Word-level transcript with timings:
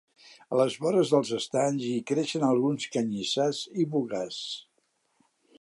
A 0.53 0.57
les 0.59 0.77
vores 0.85 1.11
dels 1.15 1.33
estanys 1.39 1.85
hi 1.89 1.99
creixen 2.13 2.47
alguns 2.49 2.89
canyissars 2.97 3.63
i 3.85 3.89
bogars. 3.93 4.43